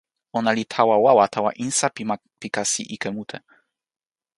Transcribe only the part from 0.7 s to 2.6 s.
tawa wawa tawa insa pi ma pi